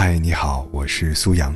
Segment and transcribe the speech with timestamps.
[0.00, 1.52] 嗨，你好，我是苏阳。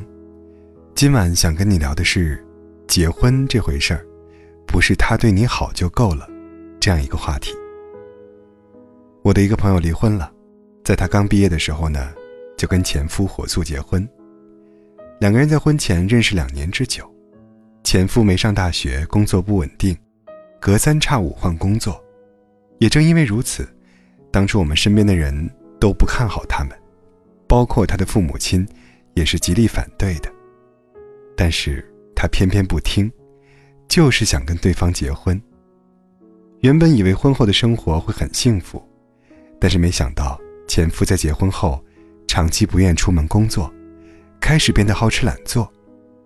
[0.95, 2.45] 今晚想跟你聊的是，
[2.89, 4.05] 结婚这回事儿，
[4.67, 6.27] 不是他对你好就够了，
[6.77, 7.53] 这样一个话题。
[9.21, 10.29] 我的一个朋友离婚了，
[10.83, 12.11] 在他刚毕业的时候呢，
[12.57, 14.05] 就跟前夫火速结婚。
[15.21, 17.09] 两个人在婚前认识两年之久，
[17.81, 19.97] 前夫没上大学，工作不稳定，
[20.59, 21.97] 隔三差五换工作。
[22.79, 23.65] 也正因为如此，
[24.33, 25.33] 当初我们身边的人
[25.79, 26.77] 都不看好他们。
[27.53, 28.67] 包括他的父母亲，
[29.13, 30.33] 也是极力反对的。
[31.37, 33.11] 但是他偏偏不听，
[33.87, 35.39] 就是想跟对方结婚。
[36.61, 38.83] 原本以为婚后的生活会很幸福，
[39.59, 40.35] 但是没想到
[40.67, 41.79] 前夫在结婚后，
[42.27, 43.71] 长期不愿出门工作，
[44.41, 45.71] 开始变得好吃懒做，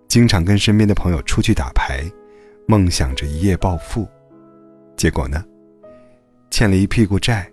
[0.08, 2.02] 经常跟身边的朋友出去打牌，
[2.66, 4.08] 梦想着一夜暴富。
[4.96, 5.44] 结果呢，
[6.50, 7.46] 欠了一屁股债，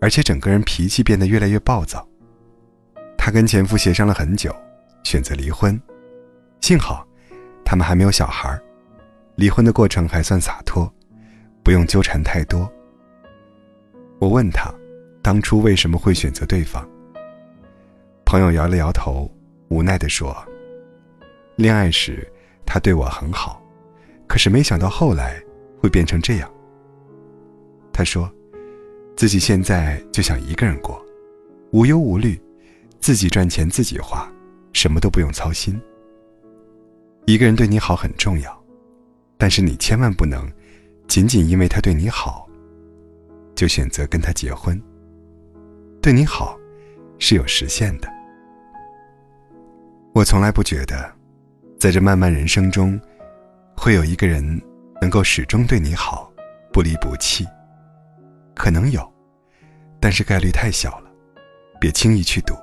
[0.00, 2.04] 而且整个人脾气变得越来越暴躁。
[3.22, 4.50] 她跟前夫协商了很久，
[5.04, 5.78] 选择离婚。
[6.62, 7.06] 幸好，
[7.62, 8.58] 他们还没有小孩
[9.34, 10.90] 离婚的过程还算洒脱，
[11.62, 12.66] 不用纠缠太多。
[14.18, 14.72] 我问他，
[15.20, 16.82] 当初为什么会选择对方？
[18.24, 19.30] 朋友摇了摇头，
[19.68, 20.34] 无奈地说
[21.56, 22.26] ：“恋爱时，
[22.64, 23.62] 他对我很好，
[24.26, 25.38] 可是没想到后来
[25.78, 26.50] 会变成这样。”
[27.92, 28.32] 他说，
[29.14, 31.04] 自己现在就想一个人过，
[31.72, 32.40] 无忧无虑。
[33.00, 34.30] 自己赚钱自己花，
[34.72, 35.80] 什么都不用操心。
[37.26, 38.64] 一个人对你好很重要，
[39.38, 40.50] 但是你千万不能
[41.08, 42.48] 仅仅因为他对你好，
[43.54, 44.80] 就选择跟他结婚。
[46.02, 46.58] 对你好
[47.18, 48.08] 是有时限的。
[50.12, 51.10] 我从来不觉得，
[51.78, 53.00] 在这漫漫人生中，
[53.76, 54.60] 会有一个人
[55.00, 56.30] 能够始终对你好，
[56.72, 57.46] 不离不弃。
[58.54, 59.10] 可能有，
[59.98, 61.10] 但是概率太小了，
[61.80, 62.54] 别轻易去赌。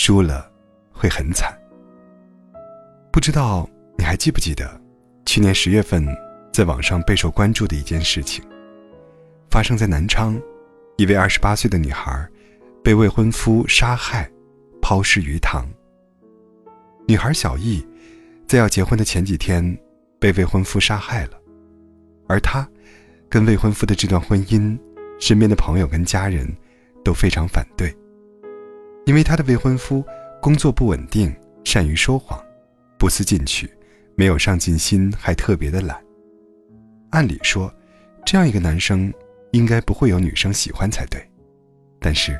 [0.00, 0.48] 输了，
[0.92, 1.52] 会很惨。
[3.12, 4.80] 不知道你还记不记得，
[5.26, 6.06] 去年十月份，
[6.52, 8.42] 在网上备受关注的一件事情，
[9.50, 10.40] 发生在南昌，
[10.98, 12.24] 一位二十八岁的女孩，
[12.84, 14.30] 被未婚夫杀害，
[14.80, 15.68] 抛尸鱼塘。
[17.08, 17.84] 女孩小易，
[18.46, 19.76] 在要结婚的前几天，
[20.20, 21.32] 被未婚夫杀害了，
[22.28, 22.66] 而她，
[23.28, 24.78] 跟未婚夫的这段婚姻，
[25.18, 26.48] 身边的朋友跟家人，
[27.04, 27.92] 都非常反对。
[29.08, 30.04] 因为她的未婚夫
[30.38, 32.38] 工作不稳定，善于说谎，
[32.98, 33.66] 不思进取，
[34.14, 35.98] 没有上进心，还特别的懒。
[37.08, 37.74] 按理说，
[38.26, 39.10] 这样一个男生
[39.52, 41.26] 应该不会有女生喜欢才对，
[41.98, 42.38] 但是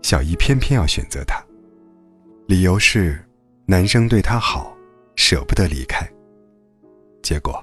[0.00, 1.44] 小姨偏偏要选择他，
[2.46, 3.22] 理由是
[3.66, 4.74] 男生对她好，
[5.14, 6.10] 舍不得离开。
[7.22, 7.62] 结果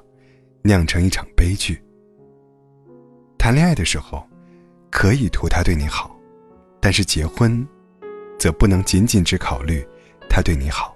[0.62, 1.84] 酿成一场悲剧。
[3.40, 4.24] 谈恋爱的时候，
[4.92, 6.16] 可以图他对你好，
[6.80, 7.68] 但是结婚。
[8.38, 9.86] 则不能仅仅只考虑
[10.30, 10.96] 他对你好，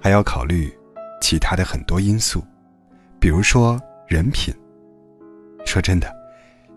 [0.00, 0.72] 还要考虑
[1.20, 2.42] 其他的很多因素，
[3.20, 4.54] 比如说人品。
[5.64, 6.14] 说真的，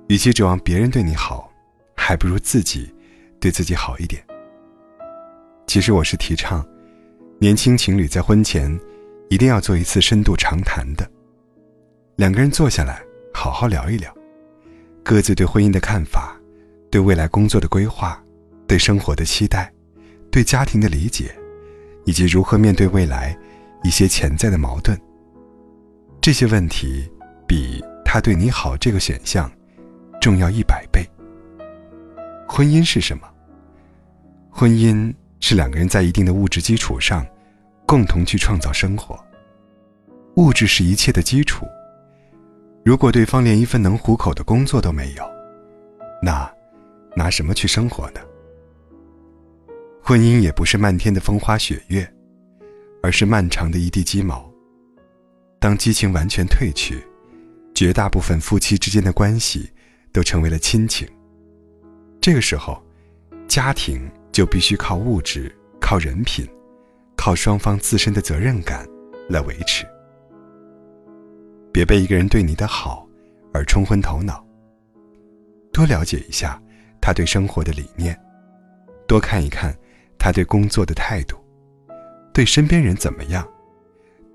[0.08, 1.52] 与其指望别人对你好，
[1.96, 2.92] 还不如自己
[3.40, 4.24] 对自己好一点。
[5.68, 6.66] 其实我是提倡，
[7.38, 8.76] 年轻情侣在婚前
[9.30, 11.08] 一定要做一次深度长谈的，
[12.16, 13.00] 两个人坐下来
[13.32, 14.12] 好好聊一聊，
[15.04, 16.36] 各自对婚姻的看法，
[16.90, 18.20] 对未来工作的规划。
[18.70, 19.74] 对生活的期待，
[20.32, 21.34] 对家庭的理解，
[22.06, 23.36] 以及如何面对未来
[23.84, 24.96] 一些潜在的矛盾。
[26.22, 27.12] 这些问题
[27.48, 29.52] 比他对你好这个选项
[30.22, 31.04] 重要一百倍。
[32.48, 33.28] 婚姻是什么？
[34.52, 37.26] 婚姻是两个人在一定的物质基础上，
[37.88, 39.20] 共同去创造生活。
[40.36, 41.66] 物质是一切的基础。
[42.86, 45.24] 如果对方连一份能糊口的工作都没有，
[46.22, 46.48] 那
[47.16, 48.22] 拿什么去生活呢？
[50.10, 52.12] 婚姻也不是漫天的风花雪月，
[53.04, 54.52] 而是漫长的一地鸡毛。
[55.60, 57.06] 当激情完全褪去，
[57.76, 59.70] 绝大部分夫妻之间的关系
[60.12, 61.08] 都成为了亲情。
[62.20, 62.84] 这个时候，
[63.48, 64.02] 家庭
[64.32, 66.44] 就必须靠物质、靠人品、
[67.16, 68.90] 靠双方自身的责任感
[69.30, 69.86] 来维持。
[71.72, 73.08] 别被一个人对你的好
[73.54, 74.44] 而冲昏头脑。
[75.72, 76.60] 多了解一下
[77.00, 78.20] 他对生活的理念，
[79.08, 79.72] 多看一看。
[80.20, 81.38] 他对工作的态度，
[82.34, 83.48] 对身边人怎么样？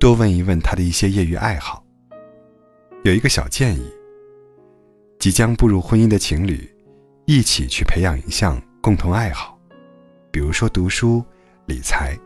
[0.01, 1.85] 多问一问他的一些业余爱好。
[3.05, 3.93] 有一个小建议：
[5.19, 6.69] 即将步入婚姻的情侣，
[7.27, 9.59] 一起去培养一项共同爱好，
[10.31, 11.23] 比如说读书、
[11.67, 12.19] 理财，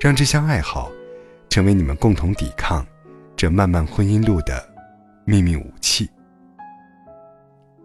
[0.00, 0.90] 让这项爱好
[1.50, 2.86] 成为你们共同抵抗
[3.36, 4.64] 这漫漫婚姻路的
[5.24, 6.08] 秘密武器。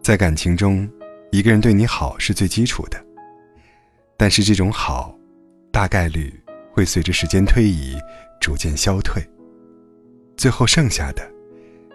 [0.02, 0.90] 在感情中，
[1.32, 3.09] 一个人对你好是最基础的。
[4.20, 5.18] 但是这种好，
[5.72, 6.30] 大概率
[6.74, 7.96] 会随着时间推移
[8.42, 9.24] 逐渐消退。
[10.36, 11.26] 最后剩下的，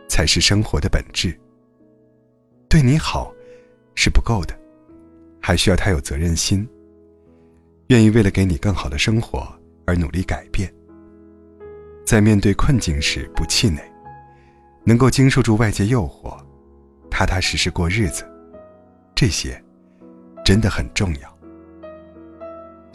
[0.08, 1.38] 才是生活的本质。
[2.66, 3.30] 对你好，
[3.94, 4.58] 是不够的，
[5.38, 6.66] 还需要他有责任心，
[7.88, 9.46] 愿意为了给你更好的生活
[9.84, 10.72] 而努力改变。
[12.06, 13.82] 在面对困境时不气馁，
[14.82, 16.42] 能够经受住外界诱惑，
[17.10, 18.26] 踏踏实实过日子，
[19.14, 19.62] 这些
[20.42, 21.33] 真的很重要。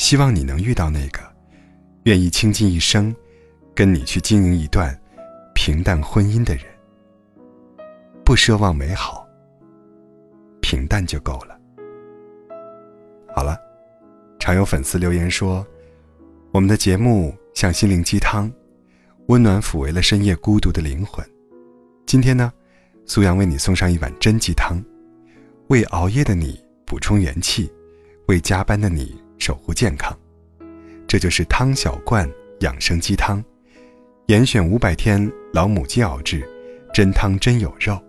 [0.09, 1.19] 希望你能遇到那个
[2.05, 3.15] 愿意倾尽一生
[3.75, 4.99] 跟你去经营一段
[5.53, 6.63] 平淡婚姻的人，
[8.25, 9.23] 不奢望美好，
[10.63, 11.55] 平淡就够了。
[13.35, 13.55] 好了，
[14.39, 15.63] 常有粉丝留言说，
[16.49, 18.51] 我们的节目像心灵鸡汤。
[19.27, 21.23] 温暖抚慰了深夜孤独的灵魂。
[22.07, 22.51] 今天呢，
[23.05, 24.83] 苏阳为你送上一碗真鸡汤，
[25.67, 27.71] 为熬夜的你补充元气，
[28.25, 30.15] 为加班的你守护健康。
[31.07, 33.43] 这就是汤小罐养生鸡汤，
[34.27, 36.47] 严选五百天老母鸡熬制，
[36.93, 37.99] 真汤真有肉，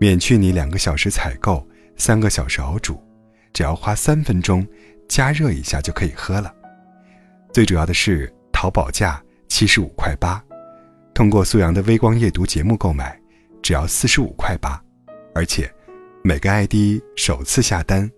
[0.00, 1.64] 免去你两个小时采购、
[1.96, 3.00] 三个小时熬煮，
[3.52, 4.66] 只要花三分钟
[5.08, 6.52] 加热一下就可以喝了。
[7.52, 10.42] 最主要的是，淘宝价七十五块八。
[11.14, 13.16] 通过素阳的微光夜读节目购买，
[13.62, 14.82] 只要四十五块八，
[15.34, 15.70] 而且
[16.24, 18.10] 每个 ID 首次下单，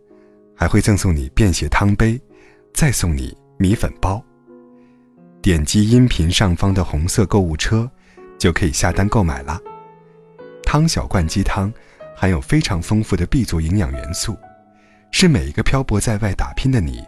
[0.56, 2.18] 还会赠送你便携汤杯，
[2.74, 4.22] 再送你米粉包。
[5.40, 7.88] 点击音频上方的红色购物车，
[8.36, 9.60] 就可以下单购买了。
[10.64, 11.72] 汤小罐鸡汤
[12.16, 14.36] 含有非常丰富的 B 族营养元素，
[15.12, 17.04] 是每一个漂泊在外打拼的你，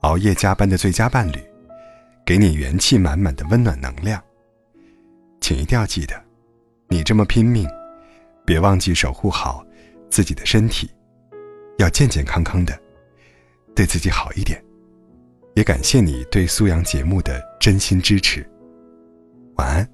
[0.00, 1.38] 熬夜加班的最佳伴侣，
[2.24, 4.22] 给你元气满满的温暖能量。
[5.42, 6.14] 请一定要记得，
[6.88, 7.68] 你这么拼命，
[8.46, 9.62] 别忘记守护好
[10.08, 10.90] 自己的身体，
[11.76, 12.80] 要健健康康的，
[13.76, 14.62] 对自己好一点。
[15.54, 18.46] 也感谢你对苏阳节目的真心支持。
[19.56, 19.91] 晚安。